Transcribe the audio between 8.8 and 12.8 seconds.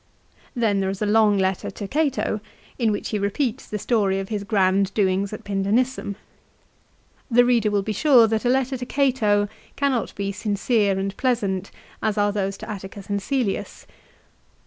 Cato cannot be sincere and pleasant as are those to